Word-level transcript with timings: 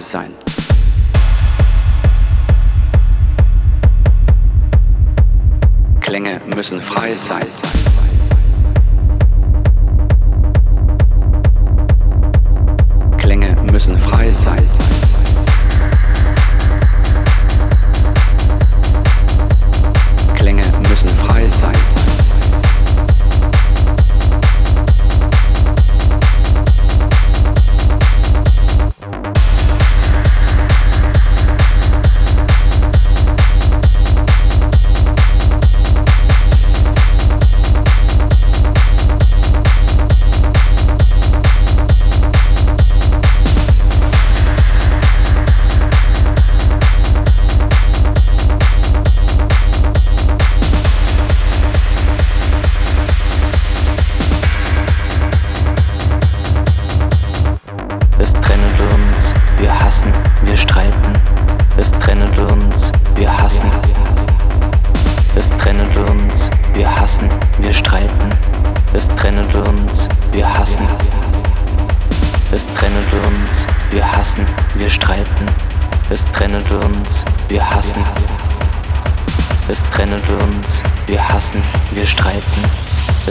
sein. 0.00 0.35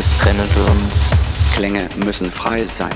Es 0.06 0.18
trennt 0.20 0.40
uns. 0.40 1.10
Klänge 1.56 1.90
müssen 1.96 2.32
frei 2.32 2.64
sein. 2.66 2.94